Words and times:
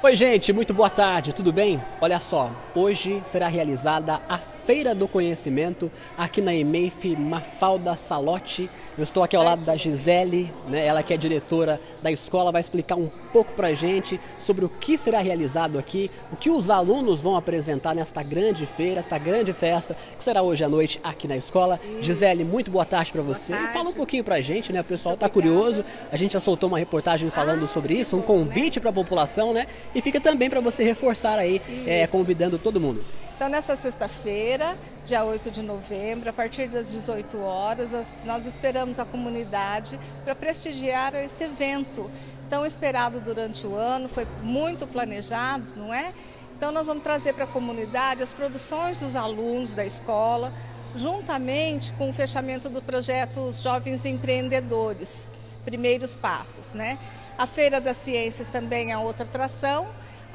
Oi, 0.00 0.14
gente, 0.14 0.52
muito 0.52 0.72
boa 0.72 0.88
tarde, 0.88 1.32
tudo 1.32 1.52
bem? 1.52 1.82
Olha 2.00 2.20
só, 2.20 2.52
hoje 2.72 3.20
será 3.26 3.48
realizada 3.48 4.20
a 4.28 4.38
Feira 4.68 4.94
do 4.94 5.08
Conhecimento 5.08 5.90
aqui 6.14 6.42
na 6.42 6.54
EMEIF 6.54 7.16
Mafalda 7.16 7.96
Salotti. 7.96 8.68
Eu 8.98 9.04
estou 9.04 9.22
aqui 9.22 9.34
ao 9.34 9.42
lado 9.42 9.64
da 9.64 9.74
Gisele, 9.78 10.52
né? 10.68 10.84
ela 10.84 11.02
que 11.02 11.14
é 11.14 11.16
diretora 11.16 11.80
da 12.02 12.12
escola, 12.12 12.52
vai 12.52 12.60
explicar 12.60 12.96
um 12.96 13.08
pouco 13.32 13.54
pra 13.54 13.72
gente 13.72 14.20
sobre 14.44 14.66
o 14.66 14.68
que 14.68 14.98
será 14.98 15.20
realizado 15.20 15.78
aqui, 15.78 16.10
o 16.30 16.36
que 16.36 16.50
os 16.50 16.68
alunos 16.68 17.22
vão 17.22 17.34
apresentar 17.34 17.94
nesta 17.94 18.22
grande 18.22 18.66
feira, 18.66 19.00
esta 19.00 19.16
grande 19.16 19.54
festa 19.54 19.96
que 20.18 20.22
será 20.22 20.42
hoje 20.42 20.62
à 20.62 20.68
noite 20.68 21.00
aqui 21.02 21.26
na 21.26 21.38
escola. 21.38 21.80
Isso. 21.82 22.02
Gisele, 22.02 22.44
muito 22.44 22.70
boa 22.70 22.84
tarde 22.84 23.10
para 23.10 23.22
você. 23.22 23.54
Tarde. 23.54 23.72
Fala 23.72 23.88
um 23.88 23.94
pouquinho 23.94 24.22
pra 24.22 24.42
gente, 24.42 24.70
né? 24.70 24.82
O 24.82 24.84
pessoal 24.84 25.14
está 25.14 25.30
curioso. 25.30 25.82
A 26.12 26.16
gente 26.18 26.34
já 26.34 26.40
soltou 26.40 26.68
uma 26.68 26.78
reportagem 26.78 27.30
falando 27.30 27.64
ah, 27.64 27.68
sobre 27.68 27.94
isso, 27.94 28.14
um 28.14 28.20
convite 28.20 28.80
para 28.80 28.90
a 28.90 28.92
população, 28.92 29.54
né? 29.54 29.66
E 29.94 30.02
fica 30.02 30.20
também 30.20 30.50
para 30.50 30.60
você 30.60 30.84
reforçar 30.84 31.38
aí, 31.38 31.58
é, 31.86 32.06
convidando 32.06 32.58
todo 32.58 32.78
mundo. 32.78 33.02
Então, 33.38 33.48
nessa 33.48 33.76
sexta-feira, 33.76 34.76
dia 35.06 35.22
8 35.22 35.48
de 35.52 35.62
novembro, 35.62 36.28
a 36.28 36.32
partir 36.32 36.66
das 36.66 36.90
18 36.90 37.40
horas, 37.40 38.12
nós 38.24 38.46
esperamos 38.46 38.98
a 38.98 39.04
comunidade 39.04 39.96
para 40.24 40.34
prestigiar 40.34 41.14
esse 41.14 41.44
evento 41.44 42.10
tão 42.50 42.66
esperado 42.66 43.20
durante 43.20 43.64
o 43.64 43.76
ano, 43.76 44.08
foi 44.08 44.26
muito 44.42 44.88
planejado, 44.88 45.64
não 45.76 45.94
é? 45.94 46.12
Então, 46.56 46.72
nós 46.72 46.88
vamos 46.88 47.04
trazer 47.04 47.32
para 47.32 47.44
a 47.44 47.46
comunidade 47.46 48.24
as 48.24 48.32
produções 48.32 48.98
dos 48.98 49.14
alunos 49.14 49.72
da 49.72 49.86
escola, 49.86 50.52
juntamente 50.96 51.92
com 51.92 52.10
o 52.10 52.12
fechamento 52.12 52.68
do 52.68 52.82
projeto 52.82 53.38
Os 53.38 53.62
Jovens 53.62 54.04
Empreendedores, 54.04 55.30
Primeiros 55.64 56.12
Passos, 56.12 56.74
né? 56.74 56.98
A 57.38 57.46
Feira 57.46 57.80
das 57.80 57.98
Ciências 57.98 58.48
também 58.48 58.90
é 58.90 58.98
outra 58.98 59.24
atração 59.24 59.86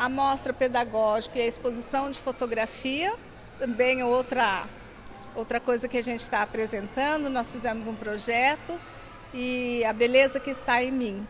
a 0.03 0.09
mostra 0.09 0.51
pedagógica 0.51 1.39
e 1.39 1.43
a 1.43 1.47
exposição 1.47 2.11
de 2.11 2.19
fotografia, 2.19 3.13
também 3.57 4.01
é 4.01 4.05
outra, 4.05 4.65
outra 5.33 5.61
coisa 5.61 5.87
que 5.87 5.97
a 5.97 6.01
gente 6.03 6.19
está 6.19 6.41
apresentando. 6.41 7.29
Nós 7.29 7.49
fizemos 7.49 7.87
um 7.87 7.95
projeto 7.95 8.73
e 9.33 9.81
a 9.85 9.93
beleza 9.93 10.41
que 10.41 10.49
está 10.49 10.83
em 10.83 10.91
mim. 10.91 11.27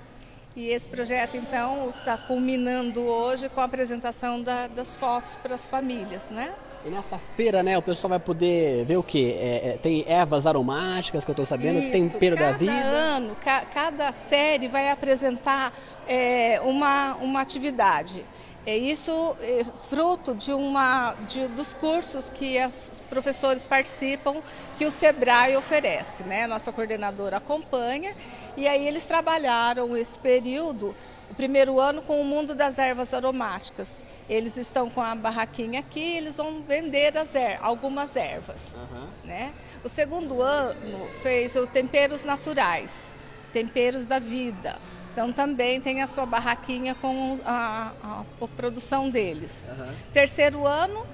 E 0.56 0.70
esse 0.70 0.90
projeto, 0.90 1.38
então, 1.38 1.94
está 2.00 2.18
culminando 2.18 3.02
hoje 3.02 3.48
com 3.48 3.62
a 3.62 3.66
apresentação 3.66 4.42
da, 4.42 4.66
das 4.66 4.98
fotos 4.98 5.36
para 5.36 5.54
as 5.54 5.68
famílias, 5.68 6.30
né? 6.32 6.52
E 6.84 6.90
nessa 6.90 7.20
feira, 7.20 7.62
né, 7.62 7.78
o 7.78 7.82
pessoal 7.82 8.10
vai 8.10 8.20
poder 8.20 8.86
ver 8.86 8.98
o 8.98 9.04
quê? 9.04 9.36
É, 9.40 9.70
é, 9.70 9.78
tem 9.82 10.04
ervas 10.08 10.48
aromáticas, 10.48 11.24
que 11.24 11.30
eu 11.30 11.34
estou 11.34 11.46
sabendo, 11.46 11.80
Isso, 11.80 12.12
tempero 12.12 12.36
da 12.36 12.52
vida. 12.52 12.74
Cada 12.74 12.90
ano, 12.90 13.36
ca, 13.36 13.62
cada 13.72 14.12
série 14.12 14.68
vai 14.68 14.90
apresentar 14.90 15.74
é, 16.08 16.60
uma, 16.62 17.16
uma 17.16 17.40
atividade. 17.40 18.26
É 18.66 18.78
isso 18.78 19.36
é 19.42 19.66
fruto 19.90 20.34
de 20.34 20.54
uma 20.54 21.14
de, 21.28 21.48
dos 21.50 21.74
cursos 21.74 22.30
que 22.30 22.58
os 22.66 23.02
professores 23.10 23.66
participam, 23.66 24.38
que 24.78 24.86
o 24.86 24.92
Sebrae 24.92 25.58
oferece, 25.58 26.24
né? 26.24 26.48
Nossa 26.48 26.72
coordenadora 26.72 27.38
acompanha 27.38 28.16
e 28.56 28.68
aí 28.68 28.88
eles 28.88 29.06
trabalharam 29.06 29.98
esse 29.98 30.18
período, 30.18 30.96
o 31.30 31.36
primeiro 31.36 31.80
ano 31.80 32.02
com 32.04 32.22
o 32.22 32.24
mundo 32.24 32.54
das 32.54 32.78
ervas 32.78 33.14
aromáticas. 33.14 34.06
Eles 34.30 34.56
estão 34.56 34.90
com 34.90 35.02
a 35.02 35.14
barraquinha 35.14 35.82
aqui, 35.82 36.16
eles 36.16 36.38
vão 36.38 36.62
vender 36.62 37.18
as 37.18 37.36
er 37.36 37.60
algumas 37.62 38.16
ervas, 38.16 38.72
uhum. 38.76 39.08
né? 39.26 39.52
O 39.84 39.90
segundo 39.90 40.42
ano 40.42 41.10
fez 41.22 41.56
o 41.58 41.68
temperos 41.68 42.24
naturais, 42.24 43.14
temperos 43.52 44.08
da 44.08 44.20
vida. 44.20 44.78
Então 45.14 45.32
também 45.32 45.80
tem 45.80 46.02
a 46.02 46.08
sua 46.08 46.26
barraquinha 46.26 46.96
com 46.96 47.40
a, 47.46 47.92
a, 48.04 48.24
a 48.42 48.48
produção 48.48 49.12
deles. 49.12 49.70
Uhum. 49.70 49.94
Terceiro 50.12 50.66
ano, 50.66 51.06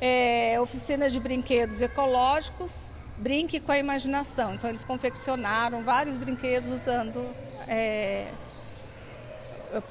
é, 0.00 0.56
oficina 0.60 1.10
de 1.10 1.18
brinquedos 1.18 1.82
ecológicos, 1.82 2.92
brinque 3.18 3.58
com 3.58 3.72
a 3.72 3.78
imaginação. 3.78 4.54
Então 4.54 4.70
eles 4.70 4.84
confeccionaram 4.84 5.82
vários 5.82 6.16
brinquedos 6.16 6.70
usando 6.70 7.26
é, 7.66 8.28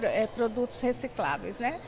é, 0.04 0.28
produtos 0.28 0.80
recicláveis, 0.80 1.60
né? 1.60 1.82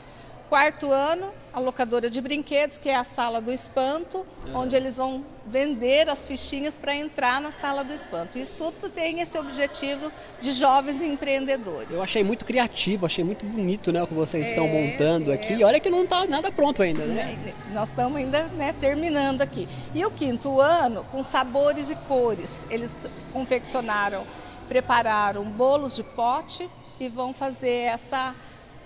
Quarto 0.52 0.92
ano, 0.92 1.30
a 1.50 1.58
locadora 1.58 2.10
de 2.10 2.20
brinquedos, 2.20 2.76
que 2.76 2.90
é 2.90 2.94
a 2.94 3.04
sala 3.04 3.40
do 3.40 3.50
espanto, 3.50 4.18
uhum. 4.18 4.56
onde 4.56 4.76
eles 4.76 4.98
vão 4.98 5.24
vender 5.46 6.10
as 6.10 6.26
fichinhas 6.26 6.76
para 6.76 6.94
entrar 6.94 7.40
na 7.40 7.50
sala 7.50 7.82
do 7.82 7.90
espanto. 7.90 8.38
Isso 8.38 8.52
tudo 8.58 8.90
tem 8.90 9.22
esse 9.22 9.38
objetivo 9.38 10.12
de 10.42 10.52
jovens 10.52 11.00
empreendedores. 11.00 11.90
Eu 11.90 12.02
achei 12.02 12.22
muito 12.22 12.44
criativo, 12.44 13.06
achei 13.06 13.24
muito 13.24 13.46
bonito 13.46 13.90
né, 13.90 14.02
o 14.02 14.06
que 14.06 14.12
vocês 14.12 14.44
é, 14.44 14.48
estão 14.50 14.68
montando 14.68 15.32
é, 15.32 15.36
aqui. 15.36 15.54
E 15.54 15.64
olha 15.64 15.80
que 15.80 15.88
não 15.88 16.04
está 16.04 16.26
nada 16.26 16.52
pronto 16.52 16.82
ainda, 16.82 17.02
né? 17.06 17.34
É, 17.46 17.72
nós 17.72 17.88
estamos 17.88 18.18
ainda 18.18 18.42
né, 18.48 18.74
terminando 18.78 19.40
aqui. 19.40 19.66
E 19.94 20.04
o 20.04 20.10
quinto 20.10 20.60
ano, 20.60 21.02
com 21.04 21.22
sabores 21.22 21.88
e 21.88 21.94
cores. 21.94 22.62
Eles 22.68 22.94
confeccionaram, 23.32 24.26
prepararam 24.68 25.44
bolos 25.44 25.96
de 25.96 26.02
pote 26.02 26.68
e 27.00 27.08
vão 27.08 27.32
fazer 27.32 27.84
essa 27.86 28.34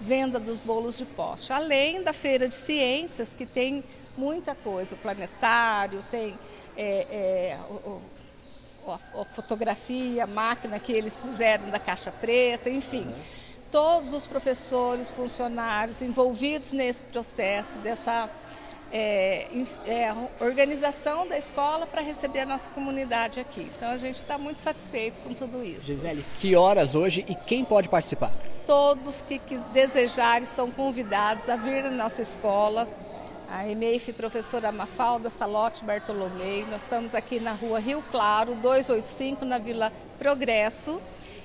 venda 0.00 0.38
dos 0.38 0.58
bolos 0.58 0.98
de 0.98 1.04
pote. 1.04 1.52
Além 1.52 2.02
da 2.02 2.12
feira 2.12 2.48
de 2.48 2.54
ciências, 2.54 3.32
que 3.32 3.46
tem 3.46 3.82
muita 4.16 4.54
coisa, 4.54 4.94
o 4.94 4.98
planetário, 4.98 6.02
tem 6.10 6.34
é, 6.76 7.06
é, 7.10 7.58
o, 7.70 8.00
o, 8.86 8.90
a, 8.92 9.24
fotografia, 9.34 10.24
a 10.24 10.26
máquina 10.26 10.78
que 10.78 10.92
eles 10.92 11.22
fizeram 11.22 11.70
da 11.70 11.78
caixa 11.78 12.10
preta, 12.10 12.70
enfim. 12.70 13.06
Uhum. 13.06 13.14
Todos 13.70 14.12
os 14.12 14.26
professores, 14.26 15.10
funcionários 15.10 16.00
envolvidos 16.00 16.72
nesse 16.72 17.04
processo, 17.04 17.78
dessa 17.78 18.30
é, 18.92 19.48
é, 19.86 20.14
organização 20.40 21.26
da 21.26 21.36
escola 21.36 21.86
para 21.86 22.00
receber 22.00 22.40
a 22.40 22.46
nossa 22.46 22.70
comunidade 22.70 23.40
aqui. 23.40 23.68
Então 23.76 23.90
a 23.90 23.96
gente 23.96 24.16
está 24.16 24.38
muito 24.38 24.60
satisfeito 24.60 25.20
com 25.22 25.34
tudo 25.34 25.64
isso. 25.64 25.82
Gisele, 25.82 26.24
que 26.36 26.54
horas 26.54 26.94
hoje 26.94 27.24
e 27.28 27.34
quem 27.34 27.64
pode 27.64 27.88
participar? 27.88 28.32
Todos 28.66 29.22
que, 29.22 29.38
desejarem 29.72 30.42
estão 30.42 30.72
convidados 30.72 31.48
a 31.48 31.54
vir 31.54 31.84
na 31.84 31.90
nossa 31.90 32.20
escola. 32.20 32.88
A 33.48 33.68
EMEIF 33.68 34.12
Professora 34.12 34.72
Mafalda 34.72 35.30
Salote 35.30 35.84
Bartolomei. 35.84 36.66
Nós 36.68 36.82
estamos 36.82 37.14
aqui 37.14 37.38
na 37.38 37.52
rua 37.52 37.78
Rio 37.78 38.02
Claro, 38.10 38.56
285, 38.56 39.44
na 39.44 39.58
Vila 39.58 39.92
Progresso. 40.18 41.00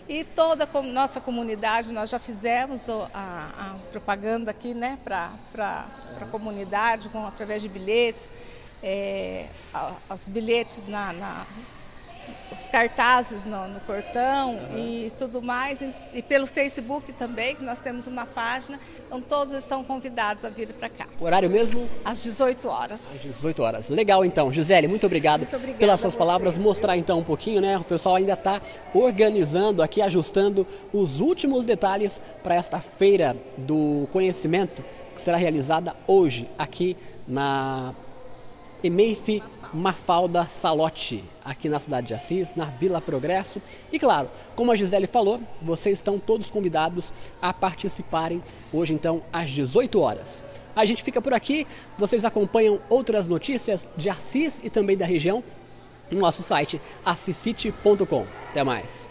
E 0.10 0.24
toda 0.24 0.68
a 0.74 0.82
nossa 0.82 1.22
comunidade, 1.22 1.94
nós 1.94 2.10
já 2.10 2.18
fizemos 2.18 2.90
a, 2.90 3.04
a 3.14 3.76
propaganda 3.92 4.50
aqui 4.50 4.74
né, 4.74 4.98
para 5.04 5.30
a 6.20 6.26
comunidade, 6.32 7.08
com, 7.10 7.28
através 7.28 7.62
de 7.62 7.70
bilhetes, 7.70 8.32
é, 8.82 9.46
os 10.10 10.28
bilhetes 10.28 10.82
na, 10.88 11.14
na 11.14 11.46
os 12.52 12.70
cartazes 12.70 13.46
no, 13.46 13.68
no 13.68 13.80
portão 13.82 14.56
uhum. 14.56 14.78
e 14.78 15.14
tudo 15.18 15.42
mais. 15.42 15.82
E, 15.82 15.94
e, 16.14 16.22
pelo 16.22 16.46
Facebook 16.46 17.12
também, 17.14 17.56
que 17.56 17.64
nós 17.64 17.80
temos 17.80 18.08
uma 18.08 18.26
página. 18.26 18.80
Então 19.06 19.22
todos 19.22 19.54
estão 19.54 19.84
convidados 19.84 20.46
a 20.46 20.50
vir 20.50 20.68
para 20.74 20.90
cá. 20.90 21.08
O 21.20 21.26
horário 21.26 21.50
mesmo? 21.50 21.88
Às 22.04 22.22
18 22.24 22.68
horas. 22.68 23.16
Às 23.16 23.22
18 23.22 23.64
horas. 23.64 23.90
Legal 23.90 24.24
então. 24.24 24.52
Gisele, 24.52 24.88
muito 24.88 25.06
obrigado 25.06 25.48
muito 25.52 25.78
pelas 25.78 26.00
suas 26.00 26.16
palavras. 26.16 26.58
Mostrar 26.58 26.98
então 26.98 27.20
um 27.20 27.24
pouquinho, 27.24 27.62
né? 27.62 27.78
O 27.78 27.84
pessoal 27.84 28.16
ainda 28.16 28.34
está 28.34 28.62
organizando 28.94 29.82
aqui, 29.82 30.02
ajustando 30.02 30.68
os 30.94 31.20
últimos 31.20 31.66
detalhes 31.66 32.22
para 32.44 32.56
esta 32.56 32.80
feira 32.80 33.36
do 33.58 34.08
conhecimento 34.12 34.84
que 35.16 35.22
será 35.22 35.38
realizada 35.38 35.96
hoje 36.08 36.48
aqui 36.58 36.98
na 37.28 37.94
EMEIF 38.84 39.44
Mafalda 39.74 40.46
Salotti, 40.46 41.24
aqui 41.46 41.70
na 41.70 41.80
cidade 41.80 42.08
de 42.08 42.14
Assis, 42.14 42.56
na 42.56 42.66
Vila 42.66 43.00
Progresso. 43.00 43.62
E 43.92 43.98
claro, 43.98 44.28
como 44.56 44.72
a 44.72 44.76
Gisele 44.76 45.08
falou, 45.08 45.40
vocês 45.62 46.00
estão 46.00 46.20
todos 46.20 46.52
convidados 46.52 47.14
a 47.42 47.54
participarem 47.54 48.44
hoje 48.74 48.94
então 48.94 49.22
às 49.32 49.50
18 49.50 50.00
horas. 50.00 50.42
A 50.76 50.86
gente 50.86 51.04
fica 51.04 51.22
por 51.22 51.34
aqui, 51.34 51.68
vocês 51.98 52.26
acompanham 52.26 52.80
outras 52.90 53.28
notícias 53.28 53.88
de 53.96 54.10
Assis 54.10 54.60
e 54.64 54.70
também 54.70 54.98
da 54.98 55.06
região 55.06 55.44
no 56.10 56.20
nosso 56.20 56.44
site 56.44 56.82
assiscity.com. 57.06 58.26
Até 58.50 58.64
mais. 58.64 59.11